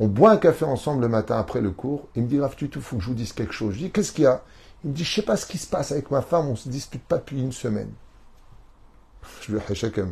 [0.00, 2.08] On boit un café ensemble le matin après le cours.
[2.14, 3.74] Il me dit, Raf, tu faut que je vous dise quelque chose.
[3.74, 4.42] Je dis, qu'est-ce qu'il y a?
[4.84, 6.68] Il me dit, je sais pas ce qui se passe avec ma femme, on se
[6.68, 7.90] dispute pas depuis une semaine.
[9.40, 10.04] Je lui ai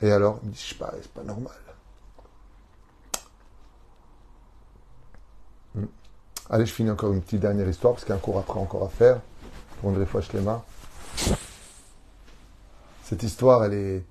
[0.00, 1.54] Et alors Il me dit, je sais pas, c'est pas normal.
[5.74, 5.86] Hmm.
[6.50, 8.58] Allez, je finis encore une petite dernière histoire, parce qu'il y a un cours après
[8.58, 9.20] encore à faire.
[9.80, 10.06] Pour André
[10.40, 10.62] mains.
[13.04, 14.04] Cette histoire, elle est,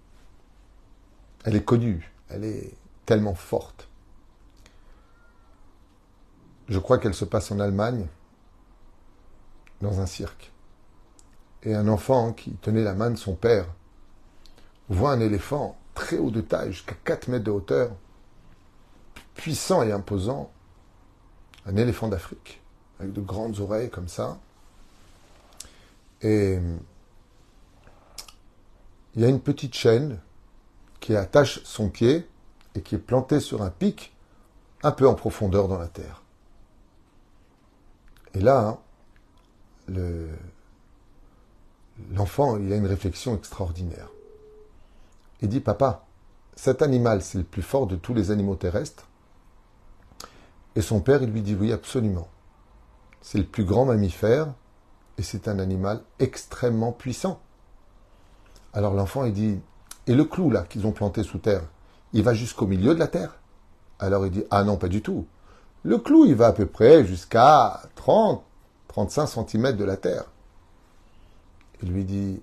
[1.44, 2.12] elle est connue.
[2.30, 2.74] Elle est
[3.06, 3.88] tellement forte.
[6.68, 8.08] Je crois qu'elle se passe en Allemagne,
[9.82, 10.52] dans un cirque.
[11.64, 13.66] Et un enfant qui tenait la main de son père
[14.90, 17.92] voit un éléphant très haut de taille, jusqu'à 4 mètres de hauteur,
[19.36, 20.52] puissant et imposant,
[21.66, 22.62] un éléphant d'Afrique,
[23.00, 24.40] avec de grandes oreilles comme ça.
[26.22, 26.60] Et
[29.16, 30.20] il y a une petite chaîne
[31.00, 32.28] qui attache son pied
[32.76, 34.16] et qui est plantée sur un pic
[34.84, 36.22] un peu en profondeur dans la terre.
[38.34, 38.80] Et là,
[42.12, 44.10] l'enfant, il a une réflexion extraordinaire.
[45.42, 46.06] Il dit, papa,
[46.56, 49.08] cet animal, c'est le plus fort de tous les animaux terrestres.
[50.76, 52.28] Et son père, il lui dit, oui, absolument.
[53.22, 54.54] C'est le plus grand mammifère
[55.18, 57.40] et c'est un animal extrêmement puissant.
[58.74, 59.60] Alors l'enfant, il dit,
[60.06, 61.64] et le clou là qu'ils ont planté sous terre,
[62.14, 63.40] il va jusqu'au milieu de la terre?
[64.00, 65.26] Alors il dit, ah non, pas du tout.
[65.84, 68.44] Le clou, il va à peu près jusqu'à 30,
[68.88, 70.26] 35 cm de la terre.
[71.82, 72.42] Il lui dit,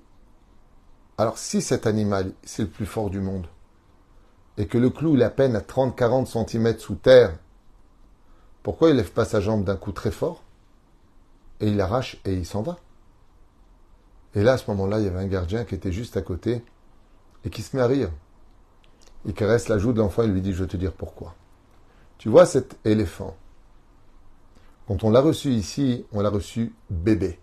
[1.16, 3.46] alors si cet animal, c'est le plus fort du monde,
[4.56, 7.36] et que le clou, il est à peine à 30-40 cm sous terre,
[8.62, 10.42] pourquoi il lève pas sa jambe d'un coup très fort,
[11.60, 12.78] et il l'arrache et il s'en va?
[14.34, 16.64] Et là, à ce moment-là, il y avait un gardien qui était juste à côté,
[17.44, 18.10] et qui se met à rire.
[19.26, 21.34] Il caresse la joue de l'enfant et lui dit, je vais te dire pourquoi.
[22.18, 23.36] Tu vois cet éléphant?
[24.88, 27.38] Quand on l'a reçu ici, on l'a reçu bébé.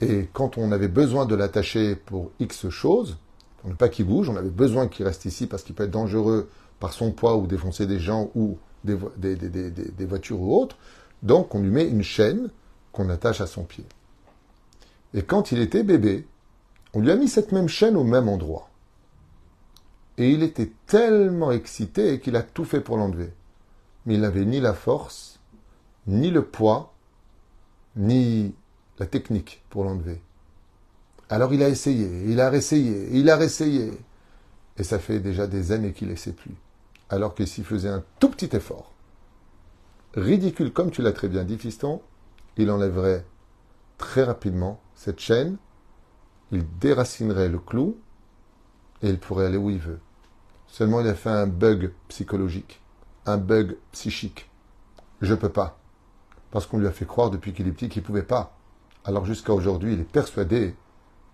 [0.00, 3.16] Et quand on avait besoin de l'attacher pour X choses,
[3.58, 5.90] pour ne pas qu'il bouge, on avait besoin qu'il reste ici parce qu'il peut être
[5.90, 10.76] dangereux par son poids ou défoncer des gens ou des, des, voitures ou autres.
[11.22, 12.50] Donc on lui met une chaîne
[12.92, 13.84] qu'on attache à son pied.
[15.14, 16.26] Et quand il était bébé,
[16.92, 18.68] on lui a mis cette même chaîne au même endroit.
[20.18, 23.32] Et il était tellement excité qu'il a tout fait pour l'enlever.
[24.06, 25.40] Mais il n'avait ni la force,
[26.06, 26.92] ni le poids,
[27.96, 28.54] ni
[28.98, 30.20] la technique pour l'enlever.
[31.28, 33.92] Alors il a essayé, il a réessayé, il a réessayé.
[34.76, 36.54] Et ça fait déjà des années qu'il ne sait plus.
[37.08, 38.92] Alors que s'il faisait un tout petit effort,
[40.14, 42.02] ridicule comme tu l'as très bien dit, fiston,
[42.56, 43.24] il enlèverait
[43.98, 45.56] très rapidement cette chaîne,
[46.52, 47.96] il déracinerait le clou
[49.02, 50.00] et il pourrait aller où il veut.
[50.66, 52.82] Seulement il a fait un bug psychologique,
[53.26, 54.50] un bug psychique.
[55.20, 55.78] Je peux pas.
[56.50, 58.56] Parce qu'on lui a fait croire depuis qu'il est petit qu'il ne pouvait pas.
[59.04, 60.74] Alors jusqu'à aujourd'hui, il est persuadé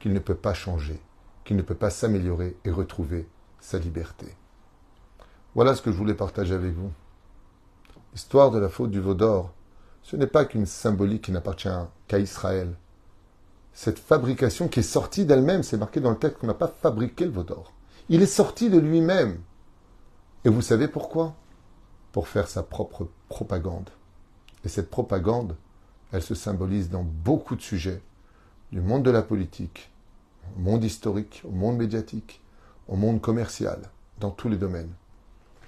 [0.01, 1.01] qu'il ne peut pas changer,
[1.45, 3.29] qu'il ne peut pas s'améliorer et retrouver
[3.61, 4.27] sa liberté.
[5.55, 6.91] Voilà ce que je voulais partager avec vous.
[8.13, 9.53] L'histoire de la faute du veau d'or,
[10.03, 11.69] ce n'est pas qu'une symbolique qui n'appartient
[12.09, 12.75] qu'à Israël.
[13.73, 17.25] Cette fabrication qui est sortie d'elle-même, c'est marqué dans le texte qu'on n'a pas fabriqué
[17.25, 17.73] le veau d'or.
[18.09, 19.41] Il est sorti de lui-même.
[20.45, 21.37] Et vous savez pourquoi?
[22.11, 23.91] Pour faire sa propre propagande.
[24.65, 25.55] Et cette propagande,
[26.13, 28.03] elle se symbolise dans beaucoup de sujets,
[28.73, 29.91] du monde de la politique,
[30.57, 32.41] au monde historique, au monde médiatique,
[32.89, 33.81] au monde commercial,
[34.19, 34.93] dans tous les domaines.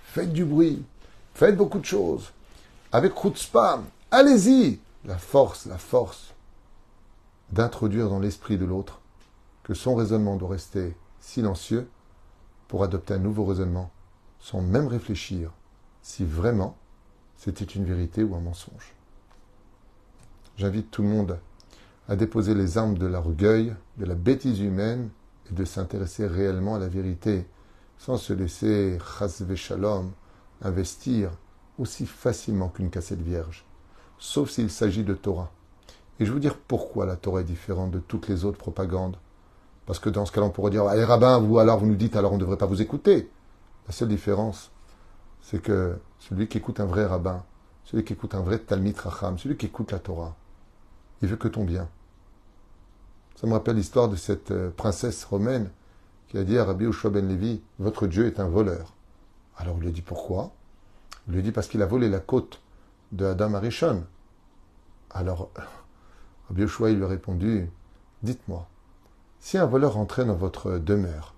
[0.04, 0.84] Faites du bruit,
[1.34, 2.32] faites beaucoup de choses.
[2.90, 6.34] Avec spam, allez-y La force, la force
[7.50, 9.00] d'introduire dans l'esprit de l'autre
[9.62, 11.88] que son raisonnement doit rester silencieux
[12.68, 13.90] pour adopter un nouveau raisonnement,
[14.40, 15.50] sans même réfléchir
[16.02, 16.76] si vraiment
[17.36, 18.94] c'était une vérité ou un mensonge.
[20.56, 21.38] J'invite tout le monde
[22.08, 25.08] à déposer les armes de l'orgueil, de la bêtise humaine
[25.50, 27.46] et de s'intéresser réellement à la vérité,
[27.98, 30.12] sans se laisser, chasve shalom,
[30.60, 31.30] investir
[31.78, 33.64] aussi facilement qu'une cassette vierge,
[34.18, 35.50] sauf s'il s'agit de Torah.
[36.20, 39.16] Et je vais vous dire pourquoi la Torah est différente de toutes les autres propagandes.
[39.86, 42.14] Parce que dans ce cas-là, on pourrait dire, allez rabbin, vous alors vous nous dites,
[42.14, 43.30] alors on ne devrait pas vous écouter.
[43.86, 44.70] La seule différence,
[45.40, 47.42] c'est que celui qui écoute un vrai rabbin,
[47.84, 50.36] celui qui écoute un vrai Talmid Racham, celui qui écoute la Torah,
[51.22, 51.88] il veut que ton bien.
[53.36, 55.70] Ça me rappelle l'histoire de cette euh, princesse romaine
[56.28, 58.94] qui a dit à Rabbi Ushua ben Levi, votre Dieu est un voleur.
[59.56, 60.52] Alors il lui a dit pourquoi?
[61.26, 62.60] Il lui a dit parce qu'il a volé la côte
[63.12, 64.04] de Adam Arishon.
[65.10, 65.50] Alors
[66.48, 67.70] Rabbi Ushua lui a répondu,
[68.22, 68.68] dites-moi,
[69.40, 71.34] si un voleur entrait dans votre demeure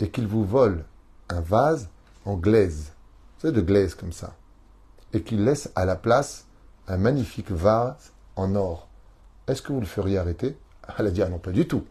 [0.00, 0.84] et qu'il vous vole
[1.28, 1.88] un vase
[2.24, 2.92] en glaise,
[3.38, 4.34] c'est de glaise comme ça,
[5.12, 6.46] et qu'il laisse à la place
[6.86, 8.88] un magnifique vase en or,
[9.46, 10.56] est-ce que vous le feriez arrêter?
[10.98, 11.84] Elle a dit, ah non, pas du tout.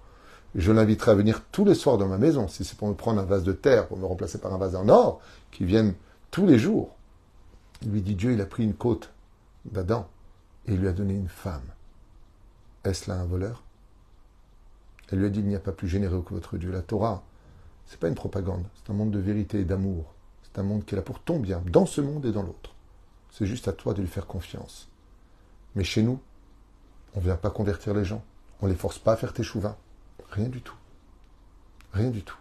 [0.56, 3.20] Je l'inviterai à venir tous les soirs dans ma maison, si c'est pour me prendre
[3.20, 5.20] un vase de terre, pour me remplacer par un vase en or,
[5.52, 5.96] qui vienne
[6.32, 6.96] tous les jours.
[7.82, 9.12] Il lui dit, Dieu, il a pris une côte
[9.66, 10.08] d'Adam
[10.66, 11.66] et il lui a donné une femme.
[12.84, 13.64] Est-ce là un voleur?
[15.12, 16.72] Elle lui a dit, il n'y a pas plus généreux que votre Dieu.
[16.72, 17.24] La Torah,
[17.86, 20.14] c'est pas une propagande, c'est un monde de vérité et d'amour.
[20.44, 22.74] C'est un monde qui est là pour ton bien, dans ce monde et dans l'autre.
[23.32, 24.88] C'est juste à toi de lui faire confiance.
[25.76, 26.20] Mais chez nous,
[27.16, 28.24] on ne vient pas convertir les gens.
[28.62, 29.78] On ne les force pas à faire tes chouvas.
[30.32, 30.76] Rien du tout.
[31.94, 32.38] Rien du tout.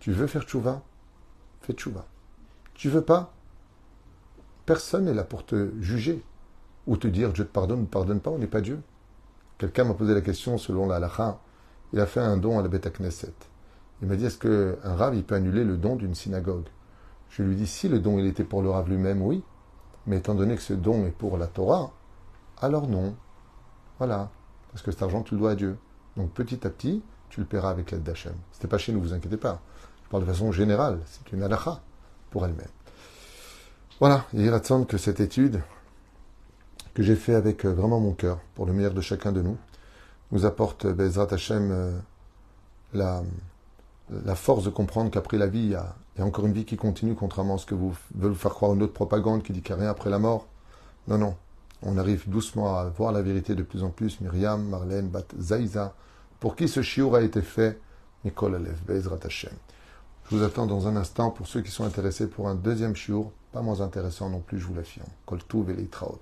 [0.00, 0.82] Tu veux faire chouva?
[1.60, 2.06] Fais chouva.
[2.74, 3.32] Tu veux pas?
[4.66, 6.24] Personne n'est là pour te juger
[6.86, 8.82] ou te dire Dieu te pardonne ou ne pardonne pas, on n'est pas Dieu.
[9.58, 11.40] Quelqu'un m'a posé la question selon la halakha.
[11.92, 13.34] Il a fait un don à la Beta Knesset.
[14.02, 16.66] Il m'a dit est-ce qu'un rave il peut annuler le don d'une synagogue?
[17.30, 19.42] Je lui dis si le don il était pour le rave lui-même, oui.
[20.06, 21.92] Mais étant donné que ce don est pour la Torah,
[22.60, 23.16] alors non.
[23.98, 24.30] Voilà.
[24.72, 25.78] Parce que cet argent, tu le dois à Dieu.
[26.16, 28.34] Donc petit à petit, tu le paieras avec l'aide d'Hachem.
[28.52, 29.60] C'était pas chez nous, vous inquiétez pas.
[30.04, 31.00] Je parle de façon générale.
[31.06, 31.80] C'est une halakha
[32.30, 32.68] pour elle-même.
[34.00, 34.24] Voilà.
[34.34, 35.62] Il de que cette étude
[36.94, 39.58] que j'ai fait avec euh, vraiment mon cœur, pour le meilleur de chacun de nous,
[40.32, 41.98] nous apporte euh, Bezrat Hachem euh,
[42.94, 43.22] la,
[44.10, 47.14] la force de comprendre qu'après la vie, il y, a, encore une vie qui continue,
[47.14, 49.74] contrairement à ce que vous veulent vous faire croire une autre propagande qui dit qu'il
[49.74, 50.46] n'y a rien après la mort.
[51.06, 51.36] Non, non.
[51.82, 54.20] On arrive doucement à voir la vérité de plus en plus.
[54.20, 55.94] Myriam, Marlène, Bat Zaïza,
[56.40, 57.80] pour qui ce chiour a été fait,
[58.24, 59.18] Nicole Alev, Bezrat.
[59.28, 63.32] Je vous attends dans un instant pour ceux qui sont intéressés pour un deuxième chiour,
[63.52, 65.08] pas moins intéressant non plus, je vous l'affirme.
[65.24, 66.20] Koltou Traot.